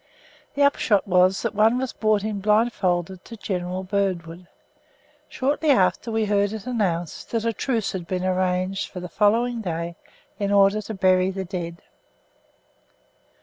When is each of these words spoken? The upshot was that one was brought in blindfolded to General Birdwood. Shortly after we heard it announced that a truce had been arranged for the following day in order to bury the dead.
The 0.55 0.63
upshot 0.63 1.07
was 1.07 1.43
that 1.43 1.53
one 1.53 1.77
was 1.77 1.93
brought 1.93 2.23
in 2.23 2.39
blindfolded 2.39 3.23
to 3.23 3.37
General 3.37 3.83
Birdwood. 3.83 4.47
Shortly 5.29 5.69
after 5.69 6.11
we 6.11 6.25
heard 6.25 6.53
it 6.53 6.65
announced 6.65 7.29
that 7.29 7.45
a 7.45 7.53
truce 7.53 7.91
had 7.91 8.07
been 8.07 8.25
arranged 8.25 8.89
for 8.89 8.99
the 8.99 9.07
following 9.07 9.61
day 9.61 9.95
in 10.39 10.51
order 10.51 10.81
to 10.81 10.95
bury 10.95 11.29
the 11.29 11.45
dead. 11.45 11.83